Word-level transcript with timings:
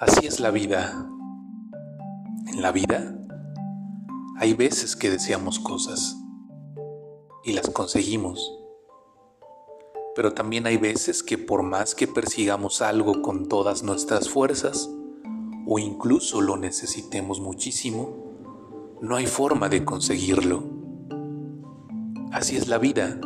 Así 0.00 0.26
es 0.26 0.40
la 0.40 0.50
vida. 0.50 1.06
En 2.46 2.62
la 2.62 2.72
vida 2.72 3.14
hay 4.38 4.54
veces 4.54 4.96
que 4.96 5.10
deseamos 5.10 5.58
cosas 5.58 6.16
y 7.44 7.52
las 7.52 7.68
conseguimos. 7.68 8.58
Pero 10.16 10.32
también 10.32 10.66
hay 10.66 10.78
veces 10.78 11.22
que 11.22 11.36
por 11.36 11.62
más 11.62 11.94
que 11.94 12.08
persigamos 12.08 12.80
algo 12.80 13.20
con 13.20 13.46
todas 13.46 13.82
nuestras 13.82 14.30
fuerzas, 14.30 14.88
o 15.66 15.78
incluso 15.78 16.40
lo 16.40 16.56
necesitemos 16.56 17.38
muchísimo, 17.38 18.96
no 19.02 19.16
hay 19.16 19.26
forma 19.26 19.68
de 19.68 19.84
conseguirlo. 19.84 20.64
Así 22.32 22.56
es 22.56 22.68
la 22.68 22.78
vida. 22.78 23.20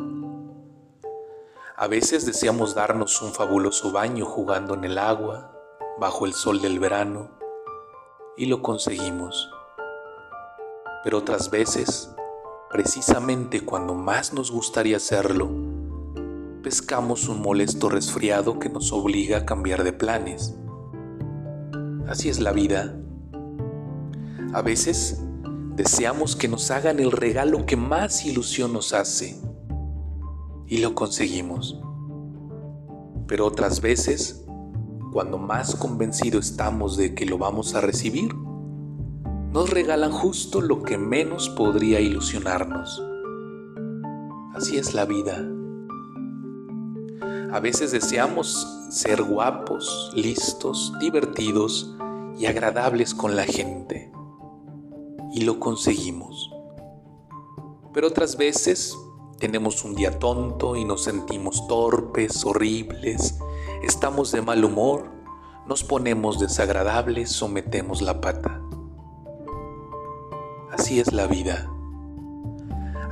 A 1.77 1.87
veces 1.87 2.27
deseamos 2.27 2.75
darnos 2.75 3.23
un 3.23 3.33
fabuloso 3.33 3.93
baño 3.93 4.27
jugando 4.27 4.75
en 4.75 4.83
el 4.83 4.99
agua, 4.99 5.54
bajo 5.99 6.27
el 6.27 6.33
sol 6.33 6.61
del 6.61 6.79
verano, 6.79 7.31
y 8.37 8.47
lo 8.47 8.63
conseguimos. 8.63 9.51
Pero 11.05 11.19
otras 11.19 11.51
veces, 11.51 12.15
precisamente 12.71 13.65
cuando 13.65 13.95
más 13.95 14.33
nos 14.33 14.51
gustaría 14.51 14.97
hacerlo, 14.97 15.51
pescamos 16.63 17.29
un 17.29 17.43
molesto 17.43 17.89
resfriado 17.89 18.59
que 18.59 18.71
nos 18.71 18.93
obliga 18.93 19.39
a 19.39 19.47
cambiar 19.47 19.85
de 19.85 19.93
planes. 19.93 20.57
Así 22.09 22.29
es 22.29 22.41
la 22.41 22.53
vida. 22.53 22.97
A 24.53 24.63
veces 24.63 25.23
deseamos 25.77 26.37
que 26.37 26.49
nos 26.49 26.71
hagan 26.71 27.01
el 27.01 27.13
regalo 27.13 27.67
que 27.67 27.77
más 27.77 28.25
ilusión 28.25 28.73
nos 28.73 28.93
hace 28.93 29.41
y 30.67 30.79
lo 30.79 30.95
conseguimos. 30.95 31.81
Pero 33.27 33.47
otras 33.47 33.81
veces, 33.81 34.44
cuando 35.15 35.39
más 35.39 35.77
convencido 35.77 36.41
estamos 36.41 36.97
de 36.97 37.15
que 37.15 37.25
lo 37.25 37.39
vamos 37.39 37.77
a 37.77 37.81
recibir, 37.81 38.35
nos 38.35 39.71
regalan 39.71 40.11
justo 40.11 40.61
lo 40.61 40.83
que 40.83 40.99
menos 40.99 41.49
podría 41.51 42.01
ilusionarnos. 42.01 43.01
Así 44.57 44.77
es 44.77 44.93
la 44.93 45.05
vida. 45.05 45.49
A 47.53 47.61
veces 47.61 47.93
deseamos 47.93 48.67
ser 48.91 49.23
guapos, 49.23 50.11
listos, 50.17 50.93
divertidos 50.99 51.95
y 52.37 52.47
agradables 52.47 53.15
con 53.15 53.37
la 53.37 53.45
gente. 53.45 54.11
Y 55.33 55.43
lo 55.43 55.61
conseguimos. 55.61 56.51
Pero 57.93 58.09
otras 58.09 58.37
veces 58.37 58.99
tenemos 59.39 59.85
un 59.85 59.95
día 59.95 60.19
tonto 60.19 60.75
y 60.75 60.85
nos 60.85 61.05
sentimos 61.05 61.69
torpes, 61.69 62.45
horribles, 62.45 63.39
estamos 63.85 64.33
de 64.33 64.43
mal 64.43 64.65
humor, 64.65 65.11
nos 65.67 65.85
ponemos 65.85 66.39
desagradables 66.39 67.41
o 67.43 67.49
metemos 67.49 68.03
la 68.03 68.21
pata. 68.21 68.61
Así 70.73 71.01
es 71.01 71.13
la 71.13 71.27
vida. 71.27 71.71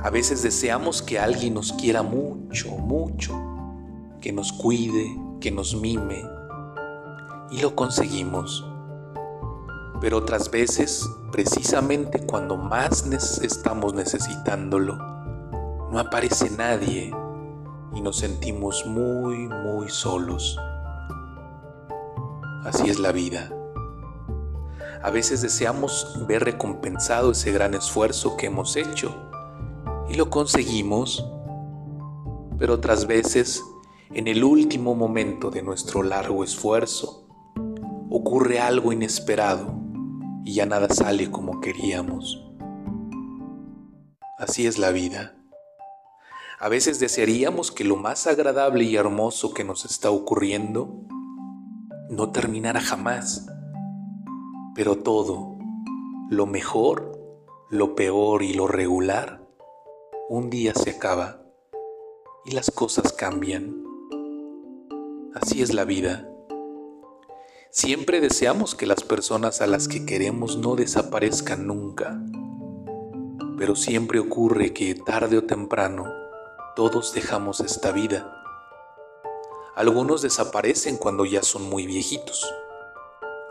A 0.01 0.09
veces 0.09 0.43
deseamos 0.43 1.01
que 1.01 1.19
alguien 1.19 1.53
nos 1.53 1.71
quiera 1.73 2.03
mucho, 2.03 2.71
mucho, 2.71 3.33
que 4.19 4.33
nos 4.33 4.51
cuide, 4.51 5.17
que 5.39 5.51
nos 5.51 5.75
mime, 5.75 6.23
y 7.51 7.61
lo 7.61 7.75
conseguimos. 7.75 8.67
Pero 10.01 10.17
otras 10.17 10.51
veces, 10.51 11.09
precisamente 11.31 12.25
cuando 12.25 12.57
más 12.57 13.07
estamos 13.41 13.93
necesitándolo, 13.93 14.97
no 15.89 15.99
aparece 15.99 16.49
nadie 16.49 17.13
y 17.95 18.01
nos 18.01 18.17
sentimos 18.17 18.85
muy, 18.85 19.47
muy 19.47 19.89
solos. 19.89 20.57
Así 22.63 22.89
es 22.89 22.99
la 22.99 23.11
vida. 23.11 23.51
A 25.01 25.09
veces 25.09 25.41
deseamos 25.41 26.25
ver 26.27 26.43
recompensado 26.43 27.31
ese 27.31 27.51
gran 27.51 27.73
esfuerzo 27.73 28.37
que 28.37 28.47
hemos 28.47 28.75
hecho 28.75 29.13
y 30.09 30.15
lo 30.15 30.29
conseguimos, 30.29 31.29
pero 32.57 32.75
otras 32.75 33.05
veces 33.05 33.63
en 34.13 34.27
el 34.27 34.43
último 34.43 34.93
momento 34.93 35.49
de 35.49 35.63
nuestro 35.63 36.03
largo 36.03 36.43
esfuerzo, 36.43 37.27
ocurre 38.11 38.59
algo 38.59 38.93
inesperado 38.93 39.73
y 40.45 40.53
ya 40.53 40.67
nada 40.67 40.87
sale 40.89 41.31
como 41.31 41.61
queríamos. 41.61 42.45
Así 44.37 44.67
es 44.67 44.77
la 44.77 44.91
vida. 44.91 45.35
A 46.63 46.69
veces 46.69 47.01
desearíamos 47.01 47.73
que 47.73 47.83
lo 47.83 47.97
más 47.97 48.25
agradable 48.25 48.85
y 48.85 48.95
hermoso 48.95 49.53
que 49.53 49.65
nos 49.65 49.83
está 49.83 50.11
ocurriendo 50.11 50.95
no 52.09 52.31
terminara 52.31 52.79
jamás, 52.79 53.47
pero 54.73 54.97
todo, 54.97 55.57
lo 56.29 56.45
mejor, 56.45 57.19
lo 57.69 57.95
peor 57.95 58.43
y 58.43 58.53
lo 58.53 58.69
regular, 58.69 59.45
un 60.29 60.49
día 60.49 60.73
se 60.73 60.91
acaba 60.91 61.41
y 62.45 62.51
las 62.51 62.71
cosas 62.71 63.11
cambian. 63.11 63.83
Así 65.35 65.61
es 65.61 65.73
la 65.73 65.83
vida. 65.83 66.29
Siempre 67.71 68.21
deseamos 68.21 68.73
que 68.73 68.85
las 68.85 69.03
personas 69.03 69.59
a 69.59 69.67
las 69.67 69.89
que 69.89 70.05
queremos 70.05 70.55
no 70.55 70.77
desaparezcan 70.77 71.67
nunca, 71.67 72.23
pero 73.57 73.75
siempre 73.75 74.19
ocurre 74.19 74.71
que 74.71 74.95
tarde 74.95 75.39
o 75.39 75.43
temprano 75.43 76.22
todos 76.75 77.13
dejamos 77.13 77.59
esta 77.59 77.91
vida. 77.91 78.43
Algunos 79.75 80.21
desaparecen 80.21 80.97
cuando 80.97 81.25
ya 81.25 81.41
son 81.41 81.69
muy 81.69 81.85
viejitos, 81.85 82.51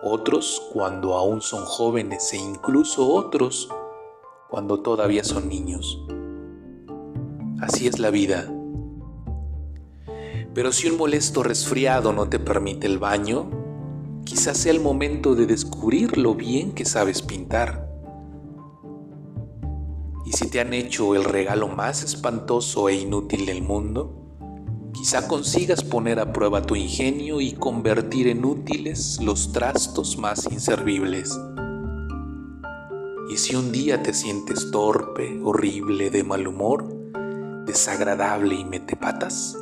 otros 0.02 0.62
cuando 0.72 1.14
aún 1.14 1.40
son 1.40 1.64
jóvenes 1.64 2.32
e 2.32 2.36
incluso 2.36 3.08
otros 3.08 3.68
cuando 4.48 4.80
todavía 4.80 5.24
son 5.24 5.48
niños. 5.48 5.98
Así 7.60 7.86
es 7.86 7.98
la 7.98 8.10
vida 8.10 8.52
pero 10.54 10.72
si 10.72 10.88
un 10.88 10.98
molesto 10.98 11.42
resfriado 11.42 12.12
no 12.12 12.28
te 12.28 12.38
permite 12.38 12.86
el 12.86 12.98
baño, 12.98 13.50
quizás 14.24 14.58
sea 14.58 14.72
el 14.72 14.80
momento 14.80 15.34
de 15.34 15.46
descubrir 15.46 16.18
lo 16.18 16.34
bien 16.34 16.72
que 16.72 16.84
sabes 16.84 17.22
pintar. 17.22 17.88
Y 20.32 20.36
si 20.36 20.48
te 20.48 20.60
han 20.60 20.72
hecho 20.72 21.14
el 21.14 21.24
regalo 21.24 21.68
más 21.68 22.02
espantoso 22.02 22.88
e 22.88 22.94
inútil 22.94 23.44
del 23.44 23.60
mundo, 23.60 24.16
quizá 24.94 25.28
consigas 25.28 25.84
poner 25.84 26.18
a 26.20 26.32
prueba 26.32 26.62
tu 26.62 26.74
ingenio 26.74 27.42
y 27.42 27.52
convertir 27.52 28.28
en 28.28 28.46
útiles 28.46 29.18
los 29.20 29.52
trastos 29.52 30.16
más 30.16 30.50
inservibles. 30.50 31.38
Y 33.30 33.36
si 33.36 33.56
un 33.56 33.72
día 33.72 34.02
te 34.02 34.14
sientes 34.14 34.70
torpe, 34.70 35.38
horrible, 35.44 36.08
de 36.08 36.24
mal 36.24 36.48
humor, 36.48 36.88
desagradable 37.66 38.54
y 38.54 38.64
mete 38.64 38.96
patas, 38.96 39.58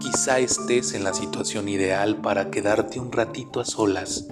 Quizá 0.00 0.38
estés 0.38 0.94
en 0.94 1.04
la 1.04 1.12
situación 1.12 1.68
ideal 1.68 2.22
para 2.22 2.50
quedarte 2.50 2.98
un 2.98 3.12
ratito 3.12 3.60
a 3.60 3.66
solas 3.66 4.26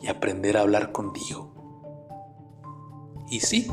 y 0.00 0.06
aprender 0.06 0.56
a 0.56 0.60
hablar 0.60 0.92
contigo. 0.92 1.52
Y 3.28 3.40
sí, 3.40 3.66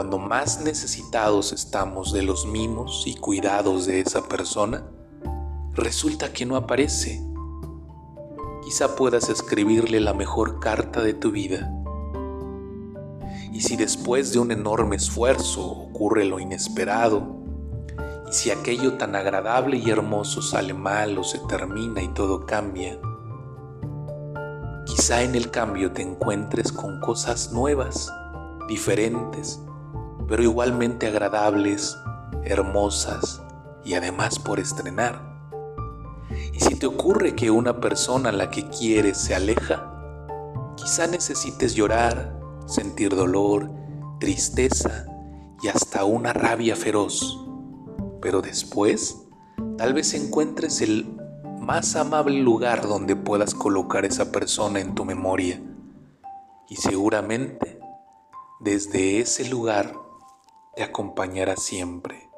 cuando 0.00 0.16
más 0.16 0.62
necesitados 0.62 1.52
estamos 1.52 2.10
de 2.10 2.22
los 2.22 2.46
mimos 2.46 3.02
y 3.04 3.16
cuidados 3.16 3.84
de 3.84 4.00
esa 4.00 4.22
persona, 4.22 4.82
resulta 5.74 6.32
que 6.32 6.46
no 6.46 6.56
aparece. 6.56 7.22
Quizá 8.64 8.96
puedas 8.96 9.28
escribirle 9.28 10.00
la 10.00 10.14
mejor 10.14 10.58
carta 10.58 11.02
de 11.02 11.12
tu 11.12 11.32
vida. 11.32 11.70
Y 13.52 13.60
si 13.60 13.76
después 13.76 14.32
de 14.32 14.38
un 14.38 14.52
enorme 14.52 14.96
esfuerzo 14.96 15.66
ocurre 15.66 16.24
lo 16.24 16.40
inesperado, 16.40 17.36
y 18.26 18.32
si 18.32 18.50
aquello 18.50 18.94
tan 18.94 19.14
agradable 19.14 19.76
y 19.76 19.90
hermoso 19.90 20.40
sale 20.40 20.72
mal 20.72 21.18
o 21.18 21.24
se 21.24 21.40
termina 21.40 22.02
y 22.02 22.08
todo 22.08 22.46
cambia, 22.46 22.98
quizá 24.86 25.22
en 25.24 25.34
el 25.34 25.50
cambio 25.50 25.92
te 25.92 26.00
encuentres 26.00 26.72
con 26.72 27.00
cosas 27.00 27.52
nuevas, 27.52 28.10
diferentes, 28.66 29.60
pero 30.30 30.42
igualmente 30.42 31.08
agradables, 31.08 31.98
hermosas 32.44 33.42
y 33.84 33.92
además 33.92 34.38
por 34.38 34.58
estrenar. 34.58 35.20
Y 36.54 36.60
si 36.60 36.76
te 36.76 36.86
ocurre 36.86 37.34
que 37.34 37.50
una 37.50 37.80
persona 37.80 38.30
a 38.30 38.32
la 38.32 38.50
que 38.50 38.70
quieres 38.70 39.18
se 39.18 39.34
aleja, 39.34 39.92
quizá 40.76 41.06
necesites 41.06 41.74
llorar, 41.74 42.40
sentir 42.64 43.14
dolor, 43.14 43.70
tristeza 44.18 45.04
y 45.62 45.68
hasta 45.68 46.04
una 46.04 46.32
rabia 46.32 46.74
feroz 46.74 47.40
pero 48.20 48.42
después 48.42 49.26
tal 49.76 49.94
vez 49.94 50.14
encuentres 50.14 50.80
el 50.80 51.16
más 51.60 51.96
amable 51.96 52.40
lugar 52.40 52.86
donde 52.86 53.16
puedas 53.16 53.54
colocar 53.54 54.04
esa 54.04 54.32
persona 54.32 54.80
en 54.80 54.94
tu 54.94 55.04
memoria 55.04 55.60
y 56.68 56.76
seguramente 56.76 57.80
desde 58.60 59.20
ese 59.20 59.48
lugar 59.48 59.94
te 60.74 60.82
acompañará 60.82 61.56
siempre. 61.56 62.29